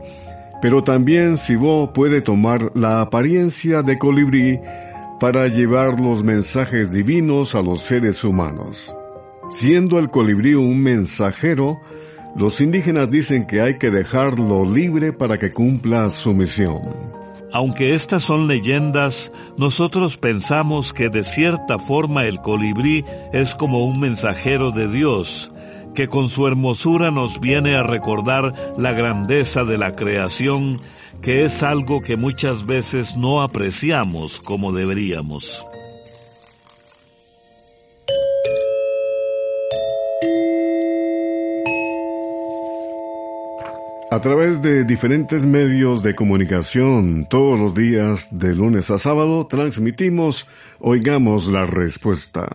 Pero 0.62 0.84
también 0.84 1.36
Sibó 1.36 1.92
puede 1.92 2.20
tomar 2.20 2.70
la 2.74 3.00
apariencia 3.00 3.82
de 3.82 3.98
colibrí 3.98 4.60
para 5.18 5.48
llevar 5.48 6.00
los 6.00 6.22
mensajes 6.22 6.92
divinos 6.92 7.54
a 7.54 7.62
los 7.62 7.82
seres 7.82 8.24
humanos. 8.24 8.94
Siendo 9.50 9.98
el 9.98 10.10
colibrí 10.10 10.54
un 10.54 10.82
mensajero, 10.82 11.80
los 12.34 12.60
indígenas 12.60 13.10
dicen 13.10 13.46
que 13.46 13.60
hay 13.60 13.78
que 13.78 13.90
dejarlo 13.90 14.64
libre 14.64 15.12
para 15.12 15.38
que 15.38 15.52
cumpla 15.52 16.08
su 16.10 16.32
misión. 16.32 16.80
Aunque 17.52 17.92
estas 17.92 18.22
son 18.22 18.48
leyendas, 18.48 19.30
nosotros 19.58 20.16
pensamos 20.16 20.94
que 20.94 21.10
de 21.10 21.22
cierta 21.22 21.78
forma 21.78 22.24
el 22.24 22.40
colibrí 22.40 23.04
es 23.34 23.54
como 23.54 23.84
un 23.84 24.00
mensajero 24.00 24.70
de 24.70 24.88
Dios, 24.88 25.51
que 25.94 26.08
con 26.08 26.28
su 26.28 26.46
hermosura 26.46 27.10
nos 27.10 27.40
viene 27.40 27.76
a 27.76 27.82
recordar 27.82 28.52
la 28.76 28.92
grandeza 28.92 29.64
de 29.64 29.78
la 29.78 29.94
creación, 29.94 30.78
que 31.20 31.44
es 31.44 31.62
algo 31.62 32.00
que 32.00 32.16
muchas 32.16 32.66
veces 32.66 33.16
no 33.16 33.42
apreciamos 33.42 34.40
como 34.40 34.72
deberíamos. 34.72 35.64
A 44.12 44.20
través 44.20 44.60
de 44.60 44.84
diferentes 44.84 45.46
medios 45.46 46.02
de 46.02 46.14
comunicación, 46.14 47.26
todos 47.30 47.58
los 47.58 47.74
días, 47.74 48.28
de 48.30 48.54
lunes 48.54 48.90
a 48.90 48.98
sábado, 48.98 49.46
transmitimos 49.46 50.46
Oigamos 50.80 51.50
la 51.50 51.64
Respuesta. 51.64 52.46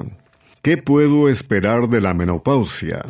¿Qué 0.61 0.77
puedo 0.77 1.29
esperar 1.29 1.89
de 1.89 1.99
la 1.99 2.13
menopausia? 2.13 3.01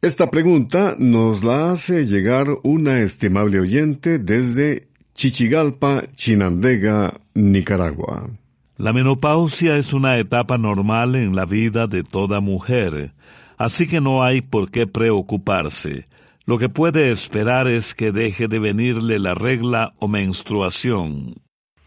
Esta 0.00 0.30
pregunta 0.30 0.94
nos 0.96 1.42
la 1.42 1.72
hace 1.72 2.04
llegar 2.04 2.46
una 2.62 3.00
estimable 3.00 3.58
oyente 3.58 4.20
desde 4.20 4.86
Chichigalpa, 5.12 6.04
Chinandega, 6.14 7.14
Nicaragua. 7.34 8.30
La 8.76 8.92
menopausia 8.92 9.76
es 9.76 9.92
una 9.92 10.18
etapa 10.18 10.56
normal 10.56 11.16
en 11.16 11.34
la 11.34 11.46
vida 11.46 11.88
de 11.88 12.04
toda 12.04 12.38
mujer, 12.38 13.12
así 13.56 13.88
que 13.88 14.00
no 14.00 14.22
hay 14.22 14.40
por 14.40 14.70
qué 14.70 14.86
preocuparse. 14.86 16.04
Lo 16.46 16.58
que 16.58 16.68
puede 16.68 17.10
esperar 17.10 17.66
es 17.66 17.92
que 17.92 18.12
deje 18.12 18.46
de 18.46 18.60
venirle 18.60 19.18
la 19.18 19.34
regla 19.34 19.94
o 19.98 20.06
menstruación. 20.06 21.34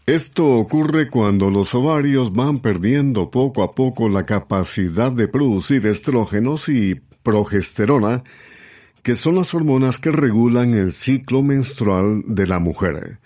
Esto 0.04 0.58
ocurre 0.58 1.08
cuando 1.08 1.48
los 1.48 1.74
ovarios 1.74 2.34
van 2.34 2.58
perdiendo 2.58 3.30
poco 3.30 3.62
a 3.62 3.72
poco 3.72 4.10
la 4.10 4.26
capacidad 4.26 5.12
de 5.12 5.28
producir 5.28 5.86
estrógenos 5.86 6.68
y 6.68 7.00
progesterona, 7.22 8.24
que 9.02 9.14
son 9.14 9.34
las 9.34 9.52
hormonas 9.54 9.98
que 9.98 10.10
regulan 10.10 10.74
el 10.74 10.92
ciclo 10.92 11.42
menstrual 11.42 12.22
de 12.26 12.46
la 12.46 12.58
mujer. 12.58 13.18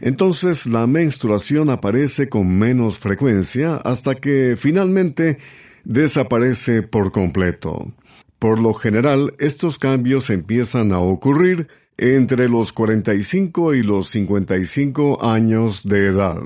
Entonces 0.00 0.66
la 0.66 0.86
menstruación 0.86 1.70
aparece 1.70 2.28
con 2.28 2.58
menos 2.58 2.98
frecuencia 2.98 3.76
hasta 3.76 4.16
que 4.16 4.56
finalmente 4.58 5.38
desaparece 5.84 6.82
por 6.82 7.12
completo. 7.12 7.92
Por 8.40 8.60
lo 8.60 8.74
general, 8.74 9.34
estos 9.38 9.78
cambios 9.78 10.28
empiezan 10.28 10.90
a 10.90 10.98
ocurrir 10.98 11.68
entre 11.96 12.48
los 12.48 12.72
45 12.72 13.74
y 13.74 13.82
los 13.84 14.08
55 14.10 15.24
años 15.24 15.84
de 15.84 16.08
edad. 16.08 16.42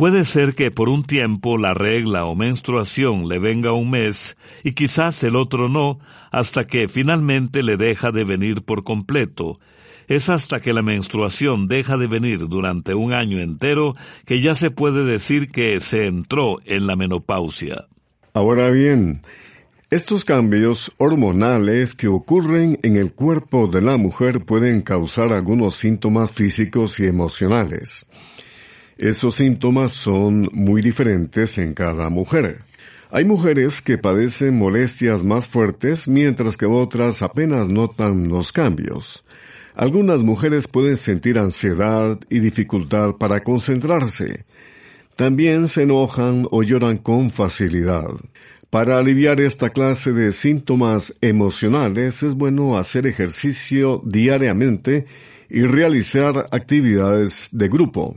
Puede 0.00 0.24
ser 0.24 0.54
que 0.54 0.70
por 0.70 0.88
un 0.88 1.02
tiempo 1.02 1.58
la 1.58 1.74
regla 1.74 2.24
o 2.24 2.34
menstruación 2.34 3.28
le 3.28 3.38
venga 3.38 3.74
un 3.74 3.90
mes 3.90 4.34
y 4.64 4.72
quizás 4.72 5.22
el 5.24 5.36
otro 5.36 5.68
no, 5.68 5.98
hasta 6.30 6.66
que 6.66 6.88
finalmente 6.88 7.62
le 7.62 7.76
deja 7.76 8.10
de 8.10 8.24
venir 8.24 8.62
por 8.62 8.82
completo. 8.82 9.60
Es 10.08 10.30
hasta 10.30 10.58
que 10.62 10.72
la 10.72 10.80
menstruación 10.80 11.68
deja 11.68 11.98
de 11.98 12.06
venir 12.06 12.48
durante 12.48 12.94
un 12.94 13.12
año 13.12 13.40
entero 13.40 13.92
que 14.24 14.40
ya 14.40 14.54
se 14.54 14.70
puede 14.70 15.04
decir 15.04 15.50
que 15.50 15.78
se 15.80 16.06
entró 16.06 16.60
en 16.64 16.86
la 16.86 16.96
menopausia. 16.96 17.86
Ahora 18.32 18.70
bien, 18.70 19.20
estos 19.90 20.24
cambios 20.24 20.92
hormonales 20.96 21.92
que 21.92 22.08
ocurren 22.08 22.78
en 22.82 22.96
el 22.96 23.12
cuerpo 23.12 23.66
de 23.66 23.82
la 23.82 23.98
mujer 23.98 24.46
pueden 24.46 24.80
causar 24.80 25.34
algunos 25.34 25.74
síntomas 25.74 26.30
físicos 26.30 26.98
y 27.00 27.04
emocionales. 27.04 28.06
Esos 29.00 29.36
síntomas 29.36 29.92
son 29.92 30.50
muy 30.52 30.82
diferentes 30.82 31.56
en 31.56 31.72
cada 31.72 32.10
mujer. 32.10 32.58
Hay 33.10 33.24
mujeres 33.24 33.80
que 33.80 33.96
padecen 33.96 34.58
molestias 34.58 35.24
más 35.24 35.48
fuertes 35.48 36.06
mientras 36.06 36.58
que 36.58 36.66
otras 36.66 37.22
apenas 37.22 37.70
notan 37.70 38.28
los 38.28 38.52
cambios. 38.52 39.24
Algunas 39.74 40.22
mujeres 40.22 40.68
pueden 40.68 40.98
sentir 40.98 41.38
ansiedad 41.38 42.20
y 42.28 42.40
dificultad 42.40 43.14
para 43.14 43.40
concentrarse. 43.40 44.44
También 45.16 45.68
se 45.68 45.84
enojan 45.84 46.46
o 46.50 46.62
lloran 46.62 46.98
con 46.98 47.30
facilidad. 47.30 48.10
Para 48.68 48.98
aliviar 48.98 49.40
esta 49.40 49.70
clase 49.70 50.12
de 50.12 50.30
síntomas 50.30 51.14
emocionales 51.22 52.22
es 52.22 52.34
bueno 52.34 52.76
hacer 52.76 53.06
ejercicio 53.06 54.02
diariamente 54.04 55.06
y 55.48 55.62
realizar 55.62 56.48
actividades 56.52 57.48
de 57.50 57.68
grupo. 57.68 58.14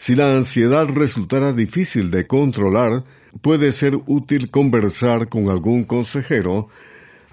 Si 0.00 0.14
la 0.14 0.34
ansiedad 0.34 0.88
resultara 0.88 1.52
difícil 1.52 2.10
de 2.10 2.26
controlar, 2.26 3.04
puede 3.42 3.70
ser 3.70 3.96
útil 4.06 4.50
conversar 4.50 5.28
con 5.28 5.50
algún 5.50 5.84
consejero 5.84 6.68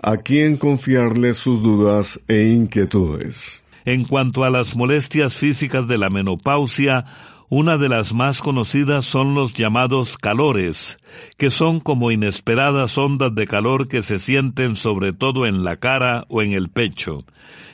a 0.03 0.17
quien 0.17 0.57
confiarle 0.57 1.33
sus 1.33 1.63
dudas 1.63 2.19
e 2.27 2.49
inquietudes. 2.49 3.63
En 3.85 4.03
cuanto 4.03 4.43
a 4.43 4.49
las 4.49 4.75
molestias 4.75 5.33
físicas 5.33 5.87
de 5.87 5.97
la 5.97 6.09
menopausia, 6.09 7.05
una 7.47 7.77
de 7.77 7.87
las 7.87 8.13
más 8.13 8.41
conocidas 8.41 9.05
son 9.05 9.33
los 9.33 9.53
llamados 9.53 10.17
calores, 10.17 10.97
que 11.37 11.49
son 11.49 11.79
como 11.79 12.11
inesperadas 12.11 12.97
ondas 12.97 13.33
de 13.33 13.47
calor 13.47 13.87
que 13.87 14.01
se 14.01 14.19
sienten 14.19 14.75
sobre 14.75 15.13
todo 15.13 15.45
en 15.45 15.63
la 15.63 15.77
cara 15.77 16.25
o 16.27 16.41
en 16.41 16.51
el 16.51 16.67
pecho. 16.67 17.23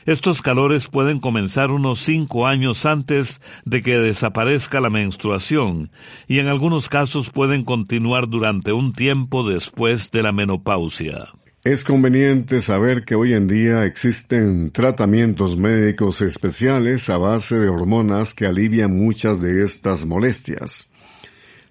Estos 0.06 0.42
calores 0.42 0.88
pueden 0.88 1.18
comenzar 1.18 1.70
unos 1.70 2.00
cinco 2.00 2.46
años 2.46 2.84
antes 2.84 3.40
de 3.64 3.82
que 3.82 3.96
desaparezca 3.96 4.80
la 4.80 4.90
menstruación 4.90 5.90
y 6.28 6.40
en 6.40 6.48
algunos 6.48 6.90
casos 6.90 7.30
pueden 7.30 7.64
continuar 7.64 8.28
durante 8.28 8.72
un 8.72 8.92
tiempo 8.92 9.48
después 9.48 10.10
de 10.10 10.22
la 10.22 10.32
menopausia. 10.32 11.28
Es 11.64 11.82
conveniente 11.82 12.60
saber 12.60 13.06
que 13.06 13.14
hoy 13.14 13.32
en 13.32 13.48
día 13.48 13.86
existen 13.86 14.70
tratamientos 14.70 15.56
médicos 15.56 16.20
especiales 16.20 17.08
a 17.08 17.16
base 17.16 17.56
de 17.56 17.70
hormonas 17.70 18.34
que 18.34 18.44
alivian 18.44 18.94
muchas 18.94 19.40
de 19.40 19.64
estas 19.64 20.04
molestias. 20.04 20.90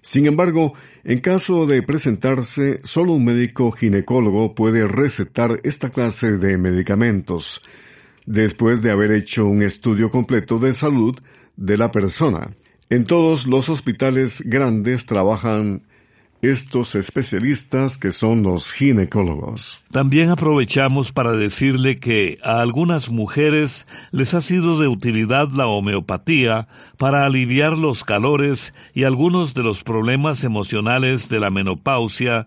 Sin 0.00 0.26
embargo, 0.26 0.74
en 1.04 1.20
caso 1.20 1.66
de 1.66 1.82
presentarse, 1.82 2.80
solo 2.82 3.12
un 3.12 3.24
médico 3.24 3.70
ginecólogo 3.70 4.56
puede 4.56 4.88
recetar 4.88 5.60
esta 5.62 5.90
clase 5.90 6.32
de 6.32 6.58
medicamentos, 6.58 7.62
después 8.26 8.82
de 8.82 8.90
haber 8.90 9.12
hecho 9.12 9.46
un 9.46 9.62
estudio 9.62 10.10
completo 10.10 10.58
de 10.58 10.72
salud 10.72 11.16
de 11.56 11.76
la 11.76 11.90
persona. 11.90 12.54
En 12.90 13.04
todos 13.04 13.46
los 13.46 13.68
hospitales 13.68 14.42
grandes 14.44 15.06
trabajan 15.06 15.82
estos 16.50 16.94
especialistas 16.94 17.96
que 17.96 18.10
son 18.10 18.42
los 18.42 18.70
ginecólogos. 18.70 19.82
También 19.90 20.30
aprovechamos 20.30 21.12
para 21.12 21.32
decirle 21.32 21.96
que 21.96 22.38
a 22.42 22.60
algunas 22.60 23.08
mujeres 23.08 23.86
les 24.10 24.34
ha 24.34 24.40
sido 24.40 24.78
de 24.78 24.88
utilidad 24.88 25.48
la 25.52 25.66
homeopatía 25.66 26.68
para 26.98 27.24
aliviar 27.24 27.78
los 27.78 28.04
calores 28.04 28.74
y 28.92 29.04
algunos 29.04 29.54
de 29.54 29.62
los 29.62 29.82
problemas 29.82 30.44
emocionales 30.44 31.28
de 31.28 31.40
la 31.40 31.50
menopausia 31.50 32.46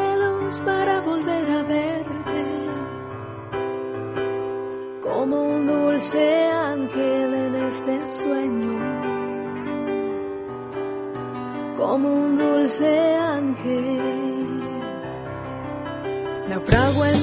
como 11.91 12.07
un 12.07 12.37
dulce 12.37 13.15
ángel. 13.17 14.61
Naufrago 16.47 17.05
en 17.05 17.20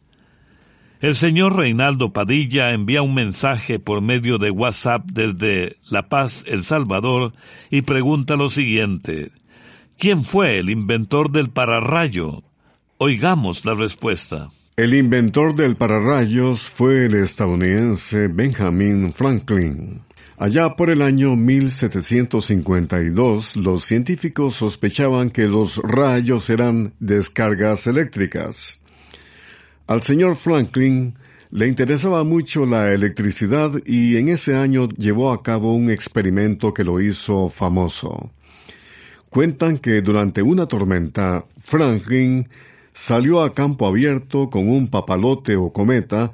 El 1.00 1.14
señor 1.14 1.56
Reinaldo 1.56 2.12
Padilla 2.12 2.72
envía 2.72 3.00
un 3.00 3.14
mensaje 3.14 3.78
por 3.78 4.02
medio 4.02 4.36
de 4.36 4.50
WhatsApp 4.50 5.06
desde 5.06 5.78
La 5.88 6.10
Paz, 6.10 6.44
El 6.46 6.62
Salvador, 6.62 7.32
y 7.70 7.80
pregunta 7.82 8.36
lo 8.36 8.50
siguiente. 8.50 9.32
¿Quién 9.98 10.26
fue 10.26 10.58
el 10.58 10.68
inventor 10.68 11.32
del 11.32 11.48
pararrayo? 11.48 12.42
Oigamos 12.98 13.64
la 13.64 13.74
respuesta. 13.74 14.50
El 14.76 14.92
inventor 14.92 15.54
del 15.54 15.76
pararrayos 15.76 16.68
fue 16.68 17.06
el 17.06 17.14
estadounidense 17.14 18.28
Benjamin 18.28 19.14
Franklin. 19.14 20.02
Allá 20.36 20.76
por 20.76 20.90
el 20.90 21.00
año 21.00 21.34
1752, 21.34 23.56
los 23.56 23.84
científicos 23.84 24.52
sospechaban 24.54 25.30
que 25.30 25.48
los 25.48 25.78
rayos 25.78 26.50
eran 26.50 26.92
descargas 26.98 27.86
eléctricas. 27.86 28.79
Al 29.90 30.02
señor 30.02 30.36
Franklin 30.36 31.14
le 31.50 31.66
interesaba 31.66 32.22
mucho 32.22 32.64
la 32.64 32.92
electricidad 32.92 33.72
y 33.84 34.18
en 34.18 34.28
ese 34.28 34.54
año 34.54 34.88
llevó 34.90 35.32
a 35.32 35.42
cabo 35.42 35.74
un 35.74 35.90
experimento 35.90 36.72
que 36.72 36.84
lo 36.84 37.00
hizo 37.00 37.48
famoso. 37.48 38.30
Cuentan 39.30 39.78
que 39.78 40.00
durante 40.00 40.42
una 40.42 40.66
tormenta, 40.66 41.44
Franklin 41.60 42.48
salió 42.92 43.42
a 43.42 43.52
campo 43.52 43.84
abierto 43.84 44.48
con 44.48 44.68
un 44.68 44.86
papalote 44.86 45.56
o 45.56 45.72
cometa 45.72 46.30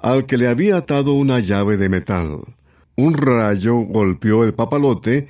al 0.00 0.24
que 0.24 0.36
le 0.36 0.46
había 0.46 0.76
atado 0.76 1.14
una 1.14 1.40
llave 1.40 1.76
de 1.76 1.88
metal. 1.88 2.38
Un 2.94 3.14
rayo 3.14 3.74
golpeó 3.74 4.44
el 4.44 4.54
papalote 4.54 5.26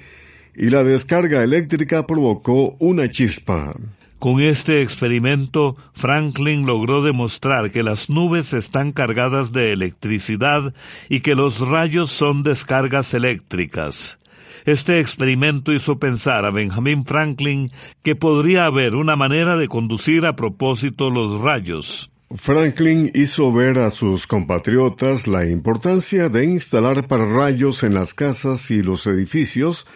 y 0.55 0.69
la 0.69 0.85
descarga 0.85 1.43
eléctrica 1.43 2.07
provocó 2.07 2.77
una 2.79 3.09
chispa. 3.09 3.75
Con 4.21 4.39
este 4.43 4.83
experimento, 4.83 5.79
Franklin 5.95 6.67
logró 6.67 7.03
demostrar 7.03 7.71
que 7.71 7.83
las 7.83 8.11
nubes 8.11 8.53
están 8.53 8.93
cargadas 8.93 9.51
de 9.51 9.73
electricidad 9.73 10.75
y 11.09 11.21
que 11.21 11.35
los 11.35 11.61
rayos 11.67 12.13
son 12.13 12.43
descargas 12.43 13.15
eléctricas. 13.15 14.19
Este 14.67 15.01
experimento 15.01 15.73
hizo 15.73 15.99
pensar 15.99 16.45
a 16.45 16.51
Benjamin 16.51 17.07
Franklin 17.07 17.71
que 18.03 18.15
podría 18.15 18.67
haber 18.67 18.95
una 18.95 19.17
manera 19.17 19.57
de 19.57 19.69
conducir 19.69 20.27
a 20.27 20.37
propósito 20.37 21.09
los 21.09 21.41
rayos. 21.41 22.13
Franklin 22.37 23.11
hizo 23.15 23.51
ver 23.55 23.79
a 23.79 23.89
sus 23.89 24.27
compatriotas 24.27 25.29
la 25.29 25.47
importancia 25.47 26.29
de 26.29 26.45
instalar 26.45 27.09
pararrayos 27.09 27.85
en 27.85 27.95
las 27.95 28.13
casas 28.13 28.71
y 28.71 28.83
los 28.83 29.07
edificios 29.07 29.87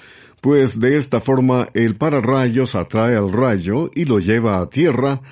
pues 0.45 0.79
de 0.79 0.99
esta 0.99 1.21
forma 1.23 1.71
el 1.73 1.97
pararrayos 1.97 2.75
atrae 2.75 3.17
al 3.17 3.33
rayo 3.33 3.91
y 3.95 4.05
lo 4.05 4.19
lleva 4.19 4.61
a 4.61 4.69
tierra, 4.69 5.23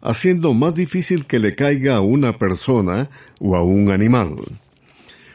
haciendo 0.00 0.54
más 0.54 0.76
difícil 0.76 1.26
que 1.26 1.40
le 1.40 1.56
caiga 1.56 1.96
a 1.96 2.02
una 2.02 2.38
persona 2.38 3.10
o 3.40 3.56
a 3.56 3.64
un 3.64 3.90
animal. 3.90 4.36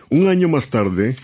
Un 0.09 0.29
año 0.29 0.47
más 0.47 0.69
tarde, 0.69 1.17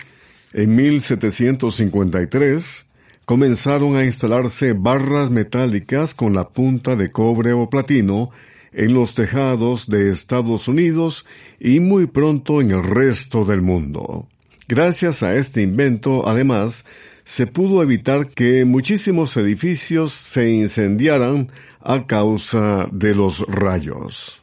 en 0.52 0.76
1753, 0.76 2.86
comenzaron 3.24 3.96
a 3.96 4.04
instalarse 4.04 4.74
barras 4.74 5.30
metálicas 5.30 6.14
con 6.14 6.34
la 6.34 6.50
punta 6.50 6.98
de 6.98 7.14
cobre 7.14 7.54
o 7.54 7.70
platino 7.70 8.30
en 8.74 8.94
los 8.94 9.16
tejados 9.16 9.88
de 9.88 10.12
Estados 10.12 10.68
Unidos 10.68 11.26
y 11.62 11.80
muy 11.80 12.08
pronto 12.08 12.60
en 12.60 12.72
el 12.72 12.84
resto 12.84 13.46
del 13.46 13.62
mundo. 13.62 14.28
Gracias 14.68 15.24
a 15.24 15.34
este 15.36 15.62
invento, 15.62 16.28
además, 16.28 16.84
se 17.24 17.48
pudo 17.48 17.84
evitar 17.84 18.28
que 18.28 18.66
muchísimos 18.66 19.36
edificios 19.38 20.14
se 20.14 20.50
incendiaran 20.50 21.52
a 21.80 22.06
causa 22.06 22.88
de 22.92 23.16
los 23.16 23.40
rayos. 23.48 24.42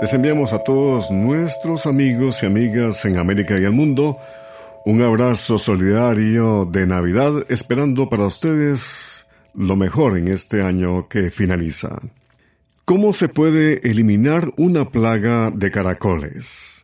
Les 0.00 0.14
enviamos 0.14 0.52
a 0.52 0.62
todos 0.62 1.10
nuestros 1.10 1.86
amigos 1.86 2.38
y 2.42 2.46
amigas 2.46 3.04
en 3.04 3.18
América 3.18 3.58
y 3.58 3.64
el 3.64 3.72
mundo 3.72 4.16
un 4.84 5.02
abrazo 5.02 5.58
solidario 5.58 6.64
de 6.64 6.86
Navidad, 6.86 7.44
esperando 7.48 8.08
para 8.08 8.26
ustedes 8.26 9.26
lo 9.54 9.76
mejor 9.76 10.16
en 10.16 10.28
este 10.28 10.62
año 10.62 11.08
que 11.08 11.30
finaliza. 11.30 12.00
¿Cómo 12.84 13.12
se 13.12 13.28
puede 13.28 13.86
eliminar 13.86 14.50
una 14.56 14.88
plaga 14.88 15.50
de 15.50 15.70
caracoles? 15.70 16.77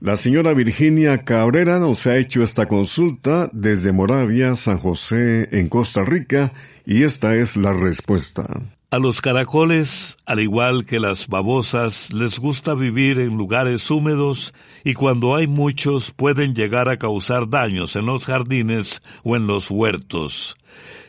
La 0.00 0.16
señora 0.16 0.54
Virginia 0.54 1.24
Cabrera 1.24 1.80
nos 1.80 2.06
ha 2.06 2.16
hecho 2.18 2.44
esta 2.44 2.66
consulta 2.66 3.50
desde 3.52 3.90
Moravia, 3.90 4.54
San 4.54 4.78
José, 4.78 5.48
en 5.50 5.68
Costa 5.68 6.04
Rica, 6.04 6.52
y 6.86 7.02
esta 7.02 7.34
es 7.34 7.56
la 7.56 7.72
respuesta. 7.72 8.46
A 8.92 8.98
los 9.00 9.20
caracoles, 9.20 10.16
al 10.24 10.38
igual 10.38 10.86
que 10.86 11.00
las 11.00 11.26
babosas, 11.26 12.12
les 12.12 12.38
gusta 12.38 12.74
vivir 12.74 13.18
en 13.18 13.36
lugares 13.36 13.90
húmedos 13.90 14.54
y 14.84 14.94
cuando 14.94 15.34
hay 15.34 15.48
muchos 15.48 16.12
pueden 16.12 16.54
llegar 16.54 16.88
a 16.88 16.96
causar 16.96 17.48
daños 17.48 17.96
en 17.96 18.06
los 18.06 18.24
jardines 18.24 19.02
o 19.24 19.34
en 19.34 19.48
los 19.48 19.68
huertos. 19.68 20.56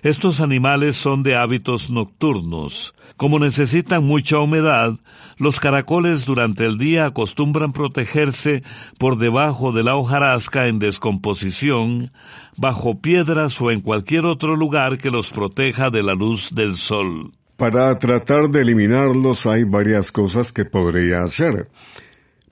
Estos 0.02 0.42
animales 0.42 0.96
son 0.96 1.22
de 1.22 1.36
hábitos 1.36 1.92
nocturnos. 1.92 2.96
Como 3.20 3.38
necesitan 3.38 4.06
mucha 4.06 4.40
humedad, 4.40 4.94
los 5.40 5.60
caracoles 5.60 6.26
durante 6.26 6.66
el 6.66 6.78
día 6.78 7.06
acostumbran 7.06 7.74
protegerse 7.74 8.64
por 8.98 9.18
debajo 9.18 9.74
de 9.74 9.84
la 9.84 9.98
hojarasca 9.98 10.68
en 10.68 10.80
descomposición, 10.80 12.14
bajo 12.56 13.02
piedras 13.02 13.60
o 13.60 13.72
en 13.72 13.82
cualquier 13.82 14.26
otro 14.26 14.56
lugar 14.56 14.98
que 14.98 15.12
los 15.12 15.32
proteja 15.32 15.90
de 15.90 16.02
la 16.02 16.16
luz 16.16 16.56
del 16.56 16.76
sol. 16.76 17.34
Para 17.58 18.00
tratar 18.00 18.50
de 18.52 18.62
eliminarlos 18.62 19.46
hay 19.46 19.66
varias 19.66 20.14
cosas 20.14 20.54
que 20.54 20.64
podría 20.64 21.22
hacer. 21.22 21.68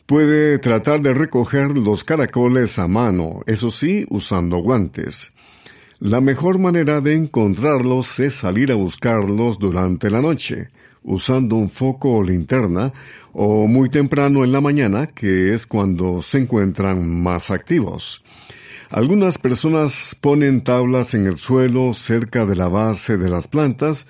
Puede 0.06 0.60
tratar 0.60 1.00
de 1.00 1.14
recoger 1.14 1.78
los 1.78 2.04
caracoles 2.04 2.78
a 2.78 2.90
mano, 2.90 3.40
eso 3.46 3.72
sí, 3.72 4.06
usando 4.10 4.58
guantes. 4.58 5.32
La 6.00 6.22
mejor 6.22 6.60
manera 6.60 7.02
de 7.02 7.16
encontrarlos 7.16 8.20
es 8.20 8.36
salir 8.36 8.72
a 8.72 8.76
buscarlos 8.76 9.58
durante 9.58 10.10
la 10.10 10.22
noche 10.22 10.70
usando 11.08 11.56
un 11.56 11.70
foco 11.70 12.18
o 12.18 12.24
linterna, 12.24 12.94
o 13.32 13.66
muy 13.66 13.90
temprano 13.90 14.44
en 14.44 14.52
la 14.52 14.62
mañana, 14.62 15.08
que 15.08 15.54
es 15.54 15.66
cuando 15.66 16.22
se 16.22 16.40
encuentran 16.40 17.22
más 17.24 17.50
activos. 17.50 18.22
Algunas 18.90 19.38
personas 19.38 20.16
ponen 20.20 20.62
tablas 20.62 21.14
en 21.14 21.26
el 21.26 21.38
suelo 21.38 21.94
cerca 21.94 22.46
de 22.46 22.56
la 22.56 22.68
base 22.68 23.18
de 23.18 23.30
las 23.30 23.48
plantas, 23.48 24.06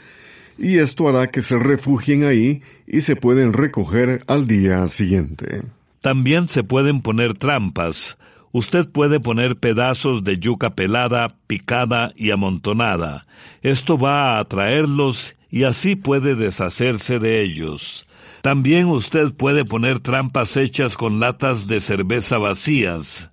y 0.58 0.80
esto 0.80 1.08
hará 1.08 1.28
que 1.28 1.44
se 1.44 1.58
refugien 1.58 2.24
ahí 2.26 2.64
y 2.88 3.02
se 3.02 3.16
pueden 3.16 3.54
recoger 3.54 4.24
al 4.28 4.48
día 4.48 4.88
siguiente. 4.88 5.62
También 6.02 6.50
se 6.50 6.64
pueden 6.64 7.02
poner 7.02 7.36
trampas. 7.36 8.17
Usted 8.52 8.90
puede 8.90 9.20
poner 9.20 9.58
pedazos 9.58 10.24
de 10.24 10.40
yuca 10.40 10.72
pelada, 10.72 11.36
picada 11.48 12.12
y 12.16 12.32
amontonada. 12.32 13.22
Esto 13.62 13.98
va 13.98 14.38
a 14.38 14.40
atraerlos 14.40 15.36
y 15.50 15.64
así 15.64 15.96
puede 15.96 16.36
deshacerse 16.36 17.20
de 17.20 17.42
ellos. 17.44 18.08
También 18.42 18.88
usted 18.88 19.34
puede 19.34 19.66
poner 19.66 20.00
trampas 20.00 20.56
hechas 20.58 20.96
con 20.96 21.20
latas 21.20 21.68
de 21.68 21.82
cerveza 21.82 22.38
vacías. 22.38 23.32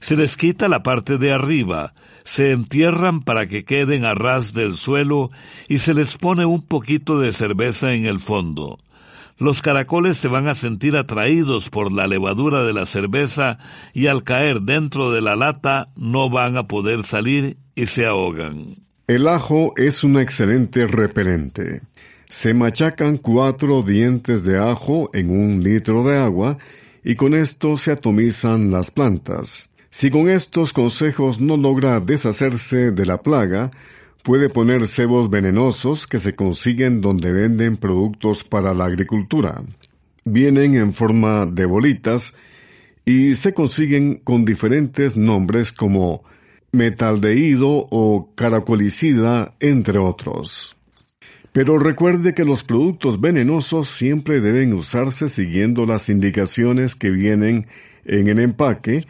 Se 0.00 0.16
les 0.16 0.36
quita 0.36 0.68
la 0.68 0.82
parte 0.82 1.16
de 1.16 1.32
arriba, 1.32 1.94
se 2.24 2.52
entierran 2.52 3.22
para 3.22 3.46
que 3.46 3.64
queden 3.64 4.04
a 4.04 4.14
ras 4.14 4.52
del 4.52 4.76
suelo 4.76 5.30
y 5.68 5.78
se 5.78 5.94
les 5.94 6.18
pone 6.18 6.44
un 6.44 6.62
poquito 6.62 7.18
de 7.18 7.32
cerveza 7.32 7.94
en 7.94 8.06
el 8.06 8.20
fondo. 8.20 8.78
Los 9.38 9.62
caracoles 9.62 10.16
se 10.16 10.28
van 10.28 10.48
a 10.48 10.54
sentir 10.54 10.96
atraídos 10.96 11.70
por 11.70 11.92
la 11.92 12.06
levadura 12.06 12.64
de 12.64 12.72
la 12.72 12.86
cerveza 12.86 13.58
y 13.92 14.06
al 14.06 14.22
caer 14.22 14.62
dentro 14.62 15.10
de 15.10 15.20
la 15.20 15.36
lata 15.36 15.88
no 15.96 16.30
van 16.30 16.56
a 16.56 16.68
poder 16.68 17.04
salir 17.04 17.56
y 17.74 17.86
se 17.86 18.06
ahogan. 18.06 18.76
El 19.06 19.26
ajo 19.28 19.74
es 19.76 20.04
un 20.04 20.18
excelente 20.18 20.86
repelente. 20.86 21.82
Se 22.28 22.54
machacan 22.54 23.18
cuatro 23.18 23.82
dientes 23.82 24.44
de 24.44 24.58
ajo 24.58 25.10
en 25.12 25.30
un 25.30 25.62
litro 25.62 26.04
de 26.04 26.18
agua 26.18 26.56
y 27.04 27.16
con 27.16 27.34
esto 27.34 27.76
se 27.76 27.90
atomizan 27.90 28.70
las 28.70 28.90
plantas. 28.90 29.70
Si 29.90 30.08
con 30.08 30.30
estos 30.30 30.72
consejos 30.72 31.40
no 31.40 31.58
logra 31.58 32.00
deshacerse 32.00 32.92
de 32.92 33.04
la 33.04 33.20
plaga, 33.20 33.70
puede 34.22 34.48
poner 34.48 34.86
cebos 34.86 35.30
venenosos 35.30 36.06
que 36.06 36.18
se 36.18 36.34
consiguen 36.34 37.00
donde 37.00 37.32
venden 37.32 37.76
productos 37.76 38.44
para 38.44 38.74
la 38.74 38.84
agricultura. 38.86 39.62
Vienen 40.24 40.74
en 40.74 40.94
forma 40.94 41.46
de 41.46 41.66
bolitas 41.66 42.34
y 43.04 43.34
se 43.34 43.52
consiguen 43.52 44.16
con 44.16 44.44
diferentes 44.44 45.16
nombres 45.16 45.72
como 45.72 46.22
metaldehído 46.70 47.88
o 47.90 48.32
caracolicida, 48.34 49.54
entre 49.60 49.98
otros. 49.98 50.76
Pero 51.52 51.78
recuerde 51.78 52.32
que 52.32 52.44
los 52.44 52.64
productos 52.64 53.20
venenosos 53.20 53.88
siempre 53.88 54.40
deben 54.40 54.72
usarse 54.72 55.28
siguiendo 55.28 55.84
las 55.84 56.08
indicaciones 56.08 56.94
que 56.94 57.10
vienen 57.10 57.66
en 58.04 58.28
el 58.28 58.38
empaque 58.38 59.06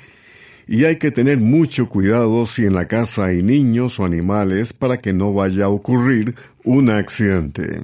y 0.66 0.84
hay 0.84 0.96
que 0.96 1.10
tener 1.10 1.38
mucho 1.38 1.88
cuidado 1.88 2.46
si 2.46 2.64
en 2.64 2.74
la 2.74 2.86
casa 2.86 3.26
hay 3.26 3.42
niños 3.42 3.98
o 4.00 4.04
animales 4.04 4.72
para 4.72 5.00
que 5.00 5.12
no 5.12 5.32
vaya 5.32 5.66
a 5.66 5.68
ocurrir 5.68 6.34
un 6.64 6.90
accidente. 6.90 7.80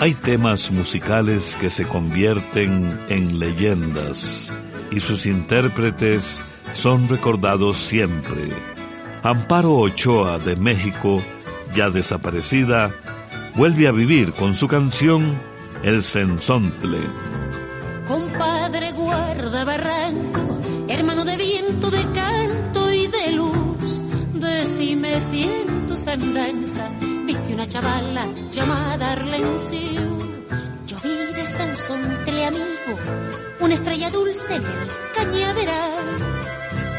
Hay 0.00 0.12
temas 0.12 0.70
musicales 0.70 1.56
que 1.58 1.70
se 1.70 1.86
convierten 1.86 3.00
en 3.08 3.38
leyendas 3.38 4.52
y 4.90 5.00
sus 5.00 5.26
intérpretes 5.26 6.44
son 6.74 7.08
recordados 7.08 7.78
siempre. 7.78 8.50
Amparo 9.22 9.74
Ochoa 9.76 10.38
de 10.38 10.54
México, 10.54 11.22
ya 11.74 11.90
desaparecida, 11.90 12.94
vuelve 13.56 13.88
a 13.88 13.92
vivir 13.92 14.32
con 14.32 14.54
su 14.54 14.68
canción 14.68 15.40
El 15.82 16.02
Sensontle. 16.02 17.00
Chavala 27.68 28.26
llamada 28.52 29.12
Arlencio. 29.12 30.16
Yo 30.86 30.96
vi 31.02 31.32
de 31.34 31.46
Sansontle 31.46 32.46
amigo, 32.46 32.94
una 33.60 33.74
estrella 33.74 34.10
dulce 34.10 34.54
en 34.54 34.64
el 34.64 34.88
cañaveral, 35.14 36.04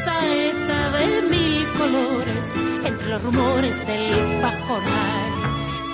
saeta 0.04 0.90
de 0.92 1.22
mil 1.24 1.74
colores 1.74 2.46
entre 2.86 3.10
los 3.10 3.24
rumores 3.24 3.88
del 3.88 4.42
pajonal. 4.42 5.32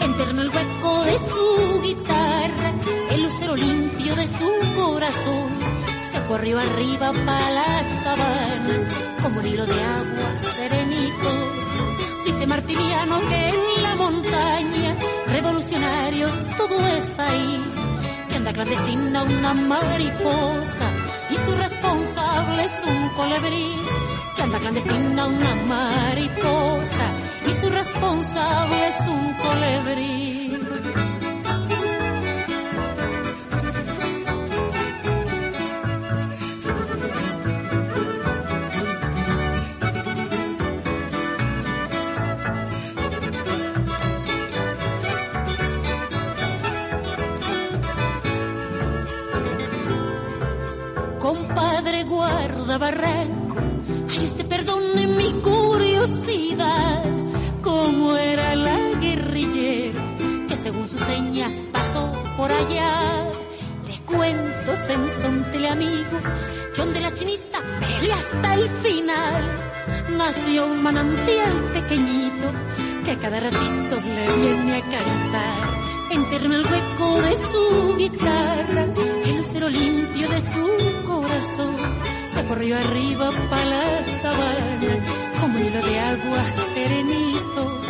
Enterno 0.02 0.42
el 0.42 0.50
hueco 0.50 1.04
de 1.06 1.20
su 1.20 1.82
guitarra, 1.82 2.74
el 3.12 3.24
lucero 3.24 3.56
limpio 3.56 4.16
de 4.16 4.28
su 4.28 4.50
corazón, 4.76 5.50
se 6.12 6.20
fue 6.22 6.38
río 6.40 6.60
arriba 6.60 7.12
para 7.26 7.52
la 7.52 7.84
sabana, 8.04 8.90
como 9.22 9.40
un 9.40 9.48
hilo 9.48 9.66
de 9.66 9.84
agua 9.84 10.42
serenito. 10.56 11.64
Dice 12.26 12.48
Martiniano 12.48 13.20
que 13.28 13.53
todo 16.58 16.78
es 16.98 17.20
ahí, 17.20 17.64
que 18.30 18.36
anda 18.36 18.52
clandestina 18.52 19.24
una 19.24 19.54
mariposa 19.54 20.86
y 21.30 21.36
su 21.36 21.56
responsable 21.56 22.66
es 22.66 22.84
un 22.86 23.10
colibrí, 23.10 23.76
que 24.36 24.42
anda 24.42 24.60
clandestina 24.60 25.26
una 25.26 25.56
mariposa 25.56 27.06
y 27.48 27.52
su 27.54 27.70
responsable 27.70 28.88
es 28.88 29.00
un 29.08 29.34
colibrí. 29.36 31.13
Barranco, 52.78 53.56
ay 54.10 54.26
usted 54.26 54.48
perdone 54.48 55.08
mi 55.08 55.34
curiosidad, 55.42 57.04
cómo 57.62 58.16
era 58.16 58.56
la 58.56 58.92
guerrillera 59.00 60.00
que 60.48 60.56
según 60.56 60.88
sus 60.90 61.00
señas 61.02 61.52
pasó 61.72 62.12
por 62.38 62.52
allá. 62.52 63.30
Le 63.88 64.00
cuento, 64.06 64.76
Sensontle 64.76 65.68
amigo, 65.68 66.18
que 66.74 66.82
donde 66.82 67.02
la 67.02 67.14
chinita 67.14 67.60
pelea 67.80 68.16
hasta 68.16 68.54
el 68.56 68.70
final, 68.70 69.56
nació 70.18 70.66
un 70.68 70.84
manantial 70.84 71.72
pequeñito 71.74 72.52
que 73.06 73.18
cada 73.18 73.40
ratito 73.40 74.00
le 74.02 74.32
viene 74.32 74.78
a 74.78 74.82
cantar. 74.82 75.84
Enterno 76.12 76.56
el 76.56 76.66
hueco 76.66 77.22
de 77.22 77.36
su 77.36 77.96
guitarra, 77.98 78.86
el 79.26 79.38
lucero 79.38 79.70
limpio 79.70 80.30
de 80.30 80.42
su 80.42 81.04
corazón, 81.06 81.76
se 82.34 82.44
corrió 82.46 82.78
arriba 82.78 83.32
para 83.50 83.66
la 83.66 84.04
sabana, 84.04 85.06
como 85.40 85.60
hilo 85.60 85.82
de 85.82 86.00
agua 86.00 86.52
serenito. 86.74 87.82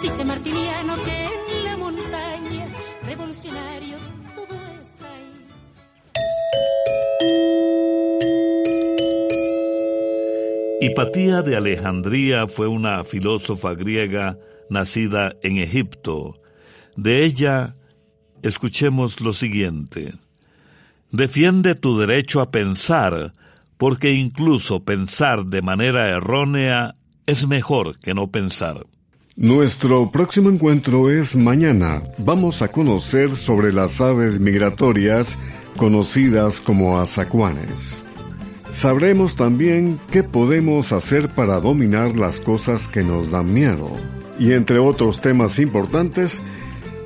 Dice 0.00 0.24
Martiniano 0.24 0.94
que 1.04 1.24
en 1.24 1.64
la 1.64 1.76
montaña, 1.76 2.66
revolucionario, 3.04 3.98
todo 4.34 4.54
es 4.80 5.02
ahí. 5.02 5.32
Hipatía 10.80 11.42
de 11.42 11.56
Alejandría 11.56 12.48
fue 12.48 12.68
una 12.68 13.04
filósofa 13.04 13.74
griega 13.74 14.38
nacida 14.70 15.34
en 15.42 15.58
Egipto. 15.58 16.40
De 16.96 17.24
ella, 17.24 17.76
escuchemos 18.42 19.20
lo 19.20 19.34
siguiente. 19.34 20.14
Defiende 21.12 21.74
tu 21.74 21.98
derecho 21.98 22.40
a 22.40 22.50
pensar, 22.50 23.32
porque 23.80 24.12
incluso 24.12 24.84
pensar 24.84 25.46
de 25.46 25.62
manera 25.62 26.10
errónea 26.10 26.96
es 27.24 27.48
mejor 27.48 27.98
que 27.98 28.12
no 28.12 28.30
pensar. 28.30 28.84
Nuestro 29.36 30.10
próximo 30.10 30.50
encuentro 30.50 31.10
es 31.10 31.34
mañana. 31.34 32.02
Vamos 32.18 32.60
a 32.60 32.68
conocer 32.68 33.34
sobre 33.34 33.72
las 33.72 33.98
aves 34.02 34.38
migratorias 34.38 35.38
conocidas 35.78 36.60
como 36.60 37.00
azacuanes. 37.00 38.04
Sabremos 38.68 39.36
también 39.36 39.98
qué 40.10 40.24
podemos 40.24 40.92
hacer 40.92 41.30
para 41.30 41.58
dominar 41.58 42.18
las 42.18 42.38
cosas 42.38 42.86
que 42.86 43.02
nos 43.02 43.30
dan 43.30 43.50
miedo. 43.50 43.88
Y 44.38 44.52
entre 44.52 44.78
otros 44.78 45.22
temas 45.22 45.58
importantes, 45.58 46.42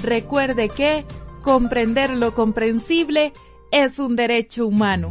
Recuerde 0.00 0.68
que 0.68 1.04
comprender 1.42 2.10
lo 2.10 2.36
comprensible 2.36 3.32
es 3.72 3.98
un 3.98 4.14
derecho 4.14 4.68
humano. 4.68 5.10